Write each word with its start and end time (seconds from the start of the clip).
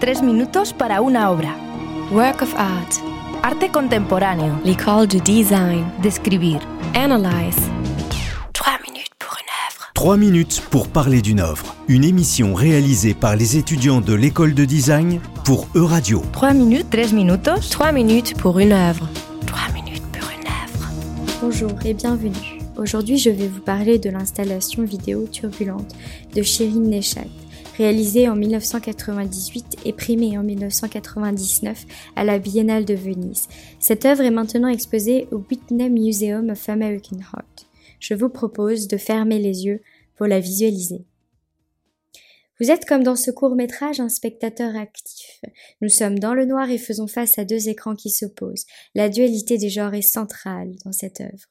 Tres 0.00 0.22
minutos 0.22 0.72
para 0.72 1.02
una 1.02 1.30
obra. 1.30 1.54
Work 2.10 2.40
of 2.40 2.54
art. 2.56 2.94
Arte 3.42 3.70
contemporáneo. 3.70 4.58
L'école 4.64 5.06
du 5.06 5.20
design. 5.20 5.84
Describir. 6.02 6.58
Analyze. 6.94 7.58
Trois 8.54 8.78
minutes 8.82 9.12
pour 9.18 9.36
une 9.36 9.50
œuvre. 9.68 9.90
Trois 9.92 10.16
minutes 10.16 10.62
pour 10.70 10.88
parler 10.88 11.20
d'une 11.20 11.40
œuvre. 11.40 11.74
Une 11.86 12.04
émission 12.04 12.54
réalisée 12.54 13.12
par 13.12 13.36
les 13.36 13.58
étudiants 13.58 14.00
de 14.00 14.14
l'école 14.14 14.54
de 14.54 14.64
design 14.64 15.20
pour 15.44 15.68
Euradio. 15.74 16.22
Trois 16.32 16.54
minutes, 16.54 16.86
tres 16.90 17.12
minutos. 17.12 17.60
Trois 17.70 17.92
minutes 17.92 18.38
pour 18.38 18.58
une 18.58 18.72
œuvre. 18.72 19.06
Trois 19.46 19.70
minutes 19.74 20.02
pour 20.18 20.30
une 20.30 20.46
œuvre. 20.46 20.90
Bonjour 21.42 21.72
et 21.84 21.92
bienvenue. 21.92 22.58
Aujourd'hui, 22.78 23.18
je 23.18 23.28
vais 23.28 23.48
vous 23.48 23.60
parler 23.60 23.98
de 23.98 24.08
l'installation 24.08 24.82
vidéo 24.82 25.26
turbulente 25.30 25.94
de 26.34 26.40
Shirin 26.40 26.80
Neshat, 26.88 27.26
réalisée 27.80 28.28
en 28.28 28.36
1998 28.36 29.78
et 29.86 29.94
primée 29.94 30.36
en 30.36 30.42
1999 30.42 31.86
à 32.14 32.24
la 32.24 32.38
Biennale 32.38 32.84
de 32.84 32.92
Venise. 32.92 33.48
Cette 33.78 34.04
œuvre 34.04 34.20
est 34.20 34.30
maintenant 34.30 34.68
exposée 34.68 35.28
au 35.32 35.36
Whitney 35.50 35.88
Museum 35.88 36.50
of 36.50 36.68
American 36.68 37.16
Art. 37.32 37.66
Je 37.98 38.12
vous 38.12 38.28
propose 38.28 38.86
de 38.86 38.98
fermer 38.98 39.38
les 39.38 39.64
yeux 39.64 39.80
pour 40.14 40.26
la 40.26 40.40
visualiser. 40.40 41.06
Vous 42.60 42.70
êtes 42.70 42.84
comme 42.84 43.02
dans 43.02 43.16
ce 43.16 43.30
court 43.30 43.54
métrage 43.54 43.98
un 43.98 44.10
spectateur 44.10 44.76
actif. 44.76 45.40
Nous 45.80 45.88
sommes 45.88 46.18
dans 46.18 46.34
le 46.34 46.44
noir 46.44 46.68
et 46.68 46.76
faisons 46.76 47.06
face 47.06 47.38
à 47.38 47.46
deux 47.46 47.70
écrans 47.70 47.96
qui 47.96 48.10
s'opposent. 48.10 48.66
La 48.94 49.08
dualité 49.08 49.56
des 49.56 49.70
genres 49.70 49.94
est 49.94 50.02
centrale 50.02 50.74
dans 50.84 50.92
cette 50.92 51.22
œuvre. 51.22 51.48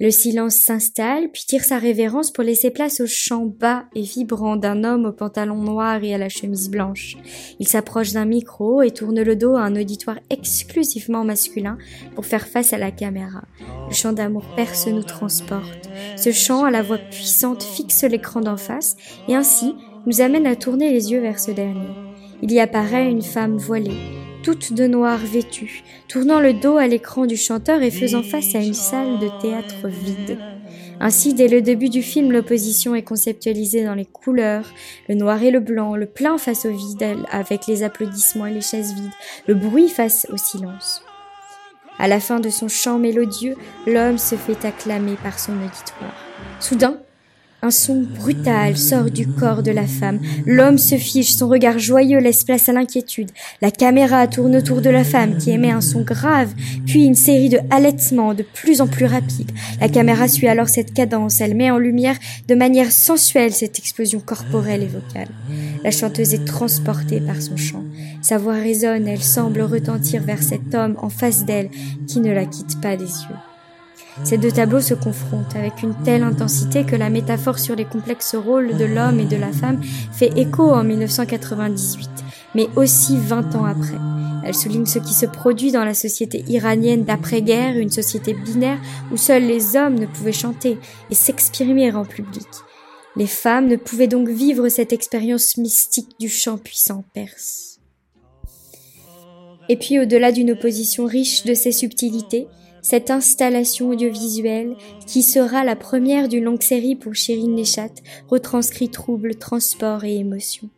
Le 0.00 0.10
silence 0.10 0.54
s'installe, 0.54 1.28
puis 1.30 1.44
tire 1.46 1.62
sa 1.62 1.76
révérence 1.76 2.30
pour 2.30 2.42
laisser 2.42 2.70
place 2.70 3.02
au 3.02 3.06
chant 3.06 3.44
bas 3.44 3.84
et 3.94 4.00
vibrant 4.00 4.56
d'un 4.56 4.82
homme 4.82 5.04
au 5.04 5.12
pantalon 5.12 5.62
noir 5.62 6.02
et 6.02 6.14
à 6.14 6.18
la 6.18 6.30
chemise 6.30 6.70
blanche. 6.70 7.18
Il 7.58 7.68
s'approche 7.68 8.12
d'un 8.12 8.24
micro 8.24 8.80
et 8.80 8.92
tourne 8.92 9.20
le 9.20 9.36
dos 9.36 9.56
à 9.56 9.60
un 9.60 9.76
auditoire 9.76 10.18
exclusivement 10.30 11.22
masculin 11.22 11.76
pour 12.14 12.24
faire 12.24 12.46
face 12.46 12.72
à 12.72 12.78
la 12.78 12.90
caméra. 12.90 13.42
Le 13.90 13.94
chant 13.94 14.14
d'amour 14.14 14.46
perce 14.56 14.86
nous 14.86 15.02
transporte. 15.02 15.90
Ce 16.16 16.32
chant 16.32 16.64
à 16.64 16.70
la 16.70 16.80
voix 16.80 16.96
puissante 16.96 17.62
fixe 17.62 18.04
l'écran 18.04 18.40
d'en 18.40 18.56
face 18.56 18.96
et 19.28 19.34
ainsi 19.34 19.74
nous 20.06 20.22
amène 20.22 20.46
à 20.46 20.56
tourner 20.56 20.90
les 20.90 21.12
yeux 21.12 21.20
vers 21.20 21.38
ce 21.38 21.50
dernier. 21.50 21.90
Il 22.40 22.50
y 22.50 22.58
apparaît 22.58 23.10
une 23.10 23.20
femme 23.20 23.58
voilée, 23.58 24.00
toute 24.42 24.72
de 24.72 24.86
noir 24.86 25.18
vêtue, 25.18 25.82
tournant 26.08 26.40
le 26.40 26.52
dos 26.52 26.76
à 26.76 26.86
l'écran 26.86 27.26
du 27.26 27.36
chanteur 27.36 27.82
et 27.82 27.90
faisant 27.90 28.22
face 28.22 28.54
à 28.54 28.58
une 28.58 28.74
salle 28.74 29.18
de 29.18 29.28
théâtre 29.40 29.88
vide. 29.88 30.38
Ainsi, 31.02 31.32
dès 31.32 31.48
le 31.48 31.62
début 31.62 31.88
du 31.88 32.02
film, 32.02 32.30
l'opposition 32.30 32.94
est 32.94 33.02
conceptualisée 33.02 33.84
dans 33.84 33.94
les 33.94 34.04
couleurs, 34.04 34.66
le 35.08 35.14
noir 35.14 35.42
et 35.42 35.50
le 35.50 35.60
blanc, 35.60 35.96
le 35.96 36.06
plein 36.06 36.36
face 36.36 36.66
au 36.66 36.70
vide 36.70 37.16
avec 37.30 37.66
les 37.66 37.82
applaudissements 37.82 38.46
et 38.46 38.54
les 38.54 38.60
chaises 38.60 38.94
vides, 38.94 39.12
le 39.46 39.54
bruit 39.54 39.88
face 39.88 40.26
au 40.30 40.36
silence. 40.36 41.02
À 41.98 42.08
la 42.08 42.20
fin 42.20 42.40
de 42.40 42.50
son 42.50 42.68
chant 42.68 42.98
mélodieux, 42.98 43.56
l'homme 43.86 44.18
se 44.18 44.34
fait 44.34 44.64
acclamer 44.64 45.16
par 45.22 45.38
son 45.38 45.52
auditoire. 45.52 46.16
Soudain, 46.58 46.98
un 47.62 47.70
son 47.70 48.02
brutal 48.02 48.76
sort 48.76 49.10
du 49.10 49.26
corps 49.26 49.62
de 49.62 49.70
la 49.70 49.86
femme. 49.86 50.20
L'homme 50.46 50.78
se 50.78 50.96
fiche, 50.96 51.32
son 51.32 51.48
regard 51.48 51.78
joyeux 51.78 52.18
laisse 52.18 52.44
place 52.44 52.68
à 52.68 52.72
l'inquiétude. 52.72 53.30
La 53.60 53.70
caméra 53.70 54.26
tourne 54.26 54.56
autour 54.56 54.80
de 54.80 54.90
la 54.90 55.04
femme 55.04 55.36
qui 55.36 55.50
émet 55.50 55.70
un 55.70 55.80
son 55.80 56.02
grave, 56.02 56.52
puis 56.86 57.04
une 57.04 57.14
série 57.14 57.48
de 57.48 57.58
halètements 57.70 58.34
de 58.34 58.42
plus 58.42 58.80
en 58.80 58.86
plus 58.86 59.06
rapides. 59.06 59.52
La 59.80 59.88
caméra 59.88 60.28
suit 60.28 60.48
alors 60.48 60.68
cette 60.68 60.94
cadence, 60.94 61.40
elle 61.40 61.54
met 61.54 61.70
en 61.70 61.78
lumière 61.78 62.16
de 62.48 62.54
manière 62.54 62.92
sensuelle 62.92 63.52
cette 63.52 63.78
explosion 63.78 64.20
corporelle 64.20 64.82
et 64.82 64.86
vocale. 64.86 65.28
La 65.84 65.90
chanteuse 65.90 66.34
est 66.34 66.44
transportée 66.44 67.20
par 67.20 67.40
son 67.40 67.56
chant. 67.56 67.84
Sa 68.22 68.38
voix 68.38 68.54
résonne, 68.54 69.08
elle 69.08 69.22
semble 69.22 69.62
retentir 69.62 70.22
vers 70.22 70.42
cet 70.42 70.74
homme 70.74 70.96
en 71.00 71.10
face 71.10 71.44
d'elle 71.44 71.70
qui 72.06 72.20
ne 72.20 72.32
la 72.32 72.44
quitte 72.44 72.80
pas 72.80 72.96
des 72.96 73.04
yeux. 73.04 73.49
Ces 74.24 74.38
deux 74.38 74.52
tableaux 74.52 74.80
se 74.80 74.94
confrontent 74.94 75.56
avec 75.56 75.82
une 75.82 75.94
telle 76.04 76.22
intensité 76.22 76.84
que 76.84 76.96
la 76.96 77.10
métaphore 77.10 77.58
sur 77.58 77.74
les 77.74 77.84
complexes 77.84 78.34
rôles 78.34 78.76
de 78.76 78.84
l'homme 78.84 79.20
et 79.20 79.24
de 79.24 79.36
la 79.36 79.52
femme 79.52 79.80
fait 80.12 80.36
écho 80.36 80.70
en 80.70 80.84
1998, 80.84 82.10
mais 82.54 82.68
aussi 82.76 83.16
20 83.16 83.54
ans 83.56 83.64
après. 83.64 83.98
Elle 84.44 84.54
souligne 84.54 84.86
ce 84.86 84.98
qui 84.98 85.14
se 85.14 85.26
produit 85.26 85.72
dans 85.72 85.84
la 85.84 85.94
société 85.94 86.44
iranienne 86.48 87.04
d'après-guerre, 87.04 87.76
une 87.76 87.90
société 87.90 88.34
binaire 88.34 88.80
où 89.12 89.16
seuls 89.16 89.44
les 89.44 89.76
hommes 89.76 89.98
ne 89.98 90.06
pouvaient 90.06 90.32
chanter 90.32 90.78
et 91.10 91.14
s'exprimer 91.14 91.92
en 91.92 92.04
public. 92.04 92.46
Les 93.16 93.26
femmes 93.26 93.66
ne 93.66 93.76
pouvaient 93.76 94.06
donc 94.06 94.28
vivre 94.28 94.68
cette 94.68 94.92
expérience 94.92 95.56
mystique 95.56 96.18
du 96.18 96.28
chant 96.28 96.58
puissant 96.58 97.04
perse. 97.12 97.80
Et 99.68 99.76
puis 99.76 100.00
au-delà 100.00 100.32
d'une 100.32 100.52
opposition 100.52 101.06
riche 101.06 101.44
de 101.44 101.54
ses 101.54 101.72
subtilités, 101.72 102.48
cette 102.82 103.10
installation 103.10 103.90
audiovisuelle, 103.90 104.76
qui 105.06 105.22
sera 105.22 105.64
la 105.64 105.76
première 105.76 106.28
d'une 106.28 106.44
longue 106.44 106.62
série 106.62 106.96
pour 106.96 107.14
Shirin 107.14 107.54
Neshat, 107.54 107.92
retranscrit 108.28 108.88
troubles, 108.88 109.36
transport 109.36 110.04
et 110.04 110.16
émotions. 110.16 110.68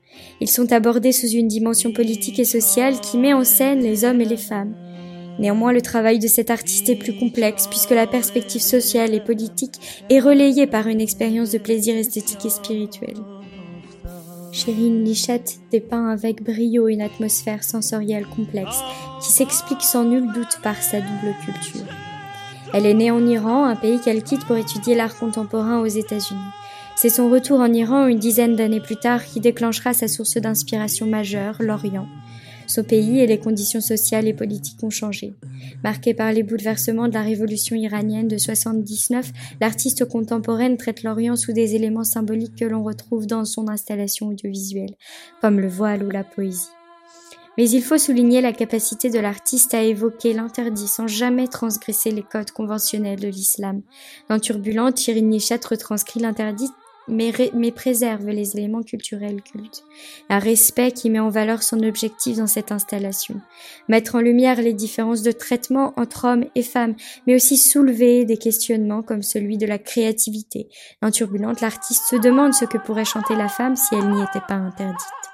Ils 0.40 0.50
sont 0.50 0.72
abordés 0.72 1.12
sous 1.12 1.28
une 1.28 1.48
dimension 1.48 1.92
politique 1.92 2.38
et 2.38 2.44
sociale 2.44 3.00
qui 3.00 3.18
met 3.18 3.32
en 3.32 3.44
scène 3.44 3.80
les 3.80 4.04
hommes 4.04 4.20
et 4.20 4.26
les 4.26 4.36
femmes. 4.36 4.74
Néanmoins, 5.38 5.72
le 5.72 5.80
travail 5.80 6.18
de 6.18 6.28
cet 6.28 6.50
artiste 6.50 6.88
est 6.90 6.96
plus 6.96 7.16
complexe 7.16 7.66
puisque 7.66 7.90
la 7.90 8.06
perspective 8.06 8.60
sociale 8.60 9.14
et 9.14 9.20
politique 9.20 10.04
est 10.10 10.20
relayée 10.20 10.66
par 10.66 10.88
une 10.88 11.00
expérience 11.00 11.50
de 11.50 11.58
plaisir 11.58 11.96
esthétique 11.96 12.44
et 12.44 12.50
spirituel. 12.50 13.14
Shirin 14.52 15.02
Nishat 15.02 15.58
dépeint 15.70 16.08
avec 16.08 16.42
brio 16.42 16.86
une 16.86 17.00
atmosphère 17.00 17.64
sensorielle 17.64 18.26
complexe 18.26 18.80
qui 19.22 19.32
s'explique 19.32 19.82
sans 19.82 20.04
nul 20.04 20.30
doute 20.34 20.58
par 20.62 20.76
sa 20.76 21.00
double 21.00 21.34
culture. 21.42 21.86
Elle 22.74 22.84
est 22.84 22.92
née 22.92 23.10
en 23.10 23.26
Iran, 23.26 23.64
un 23.64 23.76
pays 23.76 23.98
qu'elle 23.98 24.22
quitte 24.22 24.44
pour 24.44 24.56
étudier 24.56 24.94
l'art 24.94 25.16
contemporain 25.16 25.80
aux 25.80 25.86
États-Unis. 25.86 26.40
C'est 26.96 27.08
son 27.08 27.30
retour 27.30 27.60
en 27.60 27.72
Iran 27.72 28.06
une 28.06 28.18
dizaine 28.18 28.54
d'années 28.54 28.80
plus 28.80 28.96
tard 28.96 29.24
qui 29.24 29.40
déclenchera 29.40 29.94
sa 29.94 30.06
source 30.06 30.36
d'inspiration 30.36 31.06
majeure, 31.06 31.56
l'Orient, 31.58 32.06
son 32.66 32.84
pays 32.84 33.20
et 33.20 33.26
les 33.26 33.38
conditions 33.38 33.80
sociales 33.80 34.28
et 34.28 34.34
politiques 34.34 34.82
ont 34.82 34.90
changé. 34.90 35.34
Marqué 35.82 36.14
par 36.14 36.32
les 36.32 36.42
bouleversements 36.42 37.08
de 37.08 37.14
la 37.14 37.22
révolution 37.22 37.76
iranienne 37.76 38.28
de 38.28 38.38
79, 38.38 39.32
l'artiste 39.60 40.04
contemporaine 40.04 40.76
traite 40.76 41.02
l'Orient 41.02 41.36
sous 41.36 41.52
des 41.52 41.74
éléments 41.74 42.04
symboliques 42.04 42.56
que 42.56 42.64
l'on 42.64 42.82
retrouve 42.82 43.26
dans 43.26 43.44
son 43.44 43.68
installation 43.68 44.28
audiovisuelle, 44.28 44.96
comme 45.40 45.60
le 45.60 45.68
voile 45.68 46.02
ou 46.02 46.10
la 46.10 46.24
poésie. 46.24 46.68
Mais 47.58 47.68
il 47.68 47.82
faut 47.82 47.98
souligner 47.98 48.40
la 48.40 48.52
capacité 48.52 49.10
de 49.10 49.18
l'artiste 49.18 49.74
à 49.74 49.82
évoquer 49.82 50.32
l'interdit 50.32 50.88
sans 50.88 51.06
jamais 51.06 51.48
transgresser 51.48 52.10
les 52.10 52.22
codes 52.22 52.50
conventionnels 52.50 53.20
de 53.20 53.28
l'islam. 53.28 53.82
Dans 54.30 54.38
Turbulent, 54.38 54.92
Thierry 54.92 55.22
Nichat 55.22 55.60
retranscrit 55.68 56.20
l'interdit 56.20 56.70
mais, 57.08 57.32
mais, 57.54 57.72
préserve 57.72 58.28
les 58.28 58.56
éléments 58.56 58.82
culturels 58.82 59.42
cultes. 59.42 59.84
Un 60.28 60.38
respect 60.38 60.92
qui 60.92 61.10
met 61.10 61.18
en 61.18 61.28
valeur 61.28 61.62
son 61.62 61.82
objectif 61.82 62.36
dans 62.36 62.46
cette 62.46 62.72
installation. 62.72 63.40
Mettre 63.88 64.14
en 64.14 64.20
lumière 64.20 64.60
les 64.60 64.72
différences 64.72 65.22
de 65.22 65.32
traitement 65.32 65.92
entre 65.96 66.26
hommes 66.26 66.44
et 66.54 66.62
femmes, 66.62 66.94
mais 67.26 67.34
aussi 67.34 67.56
soulever 67.56 68.24
des 68.24 68.36
questionnements 68.36 69.02
comme 69.02 69.22
celui 69.22 69.58
de 69.58 69.66
la 69.66 69.78
créativité. 69.78 70.68
Dans 71.00 71.10
Turbulente, 71.10 71.60
l'artiste 71.60 72.04
se 72.08 72.16
demande 72.16 72.54
ce 72.54 72.64
que 72.64 72.78
pourrait 72.78 73.04
chanter 73.04 73.34
la 73.34 73.48
femme 73.48 73.76
si 73.76 73.94
elle 73.94 74.10
n'y 74.10 74.22
était 74.22 74.46
pas 74.46 74.54
interdite. 74.54 75.31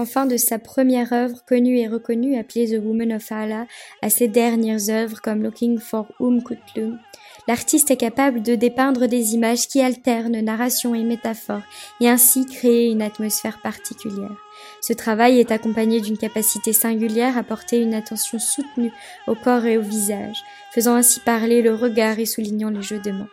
Enfin, 0.00 0.26
de 0.26 0.36
sa 0.36 0.60
première 0.60 1.12
œuvre 1.12 1.44
connue 1.44 1.80
et 1.80 1.88
reconnue 1.88 2.38
appelée 2.38 2.68
The 2.68 2.80
Woman 2.80 3.14
of 3.14 3.32
Allah 3.32 3.66
à 4.00 4.10
ses 4.10 4.28
dernières 4.28 4.90
œuvres 4.90 5.20
comme 5.20 5.42
Looking 5.42 5.80
for 5.80 6.06
Um 6.20 6.40
Kutlum, 6.40 7.00
l'artiste 7.48 7.90
est 7.90 7.96
capable 7.96 8.40
de 8.40 8.54
dépeindre 8.54 9.08
des 9.08 9.34
images 9.34 9.66
qui 9.66 9.80
alternent 9.80 10.38
narration 10.38 10.94
et 10.94 11.02
métaphore 11.02 11.62
et 12.00 12.08
ainsi 12.08 12.46
créer 12.46 12.92
une 12.92 13.02
atmosphère 13.02 13.60
particulière. 13.60 14.36
Ce 14.82 14.92
travail 14.92 15.40
est 15.40 15.50
accompagné 15.50 16.00
d'une 16.00 16.16
capacité 16.16 16.72
singulière 16.72 17.36
à 17.36 17.42
porter 17.42 17.80
une 17.80 17.94
attention 17.94 18.38
soutenue 18.38 18.92
au 19.26 19.34
corps 19.34 19.66
et 19.66 19.78
au 19.78 19.82
visage, 19.82 20.44
faisant 20.72 20.94
ainsi 20.94 21.18
parler 21.18 21.60
le 21.60 21.74
regard 21.74 22.20
et 22.20 22.26
soulignant 22.26 22.70
les 22.70 22.82
jeux 22.82 23.00
de 23.00 23.10
mots. 23.10 23.26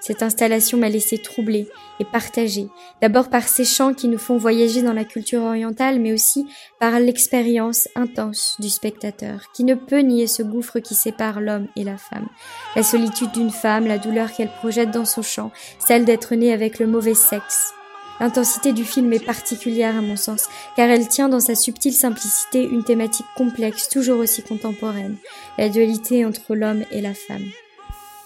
Cette 0.00 0.22
installation 0.22 0.78
m'a 0.78 0.88
laissé 0.88 1.18
troublée 1.18 1.68
et 2.00 2.04
partagée, 2.04 2.68
d'abord 3.02 3.28
par 3.28 3.48
ces 3.48 3.64
chants 3.64 3.94
qui 3.94 4.08
nous 4.08 4.18
font 4.18 4.38
voyager 4.38 4.82
dans 4.82 4.92
la 4.92 5.04
culture 5.04 5.42
orientale, 5.42 5.98
mais 5.98 6.12
aussi 6.12 6.46
par 6.78 7.00
l'expérience 7.00 7.88
intense 7.96 8.56
du 8.60 8.68
spectateur, 8.68 9.50
qui 9.52 9.64
ne 9.64 9.74
peut 9.74 10.00
nier 10.00 10.26
ce 10.26 10.42
gouffre 10.42 10.78
qui 10.78 10.94
sépare 10.94 11.40
l'homme 11.40 11.66
et 11.76 11.84
la 11.84 11.98
femme. 11.98 12.28
La 12.76 12.82
solitude 12.82 13.32
d'une 13.32 13.50
femme, 13.50 13.86
la 13.86 13.98
douleur 13.98 14.32
qu'elle 14.32 14.52
projette 14.60 14.92
dans 14.92 15.04
son 15.04 15.22
chant, 15.22 15.50
celle 15.84 16.04
d'être 16.04 16.34
née 16.34 16.52
avec 16.52 16.78
le 16.78 16.86
mauvais 16.86 17.14
sexe. 17.14 17.72
L'intensité 18.20 18.72
du 18.72 18.84
film 18.84 19.12
est 19.12 19.24
particulière 19.24 19.96
à 19.96 20.00
mon 20.00 20.16
sens, 20.16 20.48
car 20.76 20.88
elle 20.88 21.08
tient 21.08 21.28
dans 21.28 21.40
sa 21.40 21.54
subtile 21.54 21.92
simplicité 21.92 22.64
une 22.64 22.84
thématique 22.84 23.26
complexe, 23.36 23.88
toujours 23.88 24.18
aussi 24.18 24.42
contemporaine, 24.42 25.16
la 25.56 25.68
dualité 25.68 26.24
entre 26.24 26.54
l'homme 26.54 26.84
et 26.90 27.00
la 27.00 27.14
femme. 27.14 27.44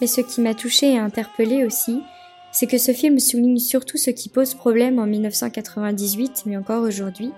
Mais 0.02 0.08
ce 0.08 0.20
qui 0.20 0.40
m'a 0.40 0.52
touchée 0.52 0.94
et 0.94 0.99
interpellée 0.99 1.64
aussi, 1.64 2.02
c'est 2.50 2.66
que 2.66 2.76
ce 2.76 2.90
film 2.90 3.20
souligne 3.20 3.60
surtout 3.60 3.99
ce 3.99 4.10
qui 4.10 4.28
pose 4.28 4.54
problème 4.54 4.99
en 4.99 5.06
1998, 5.06 6.43
mais 6.46 6.56
encore 6.56 6.82
aujourd'hui, 6.82 7.31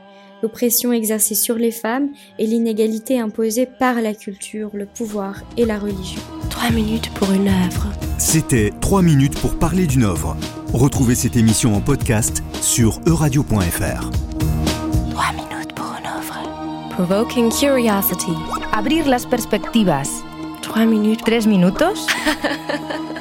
l'oppression 0.42 0.90
exercée 0.90 1.34
sur 1.34 1.56
les 1.56 1.70
femmes 1.70 2.08
et 2.38 2.46
l'inégalité 2.46 3.20
imposée 3.20 3.66
par 3.66 4.00
la 4.00 4.14
culture, 4.14 4.70
le 4.72 4.86
pouvoir 4.86 5.42
et 5.58 5.66
la 5.66 5.78
religion. 5.78 6.22
3 6.48 6.70
minutes 6.70 7.10
pour 7.10 7.30
une 7.32 7.48
œuvre. 7.48 7.88
C'était 8.16 8.72
3 8.80 9.02
minutes 9.02 9.38
pour 9.40 9.58
parler 9.58 9.86
d'une 9.86 10.04
œuvre. 10.04 10.34
Retrouvez 10.72 11.16
cette 11.16 11.36
émission 11.36 11.74
en 11.74 11.82
podcast 11.82 12.42
sur 12.62 12.98
euradio.fr. 13.06 14.10
3 15.10 15.32
minutes 15.32 15.74
pour 15.76 15.94
une 16.00 16.06
œuvre. 16.06 16.38
Provoking 16.92 17.50
curiosity. 17.50 18.32
Abrir 18.72 19.06
las 19.06 19.26
perspectivas. 19.26 20.24
3 20.74 20.86
minutes. 20.88 21.24
¿Tres 21.24 21.46
minutos? 21.46 22.06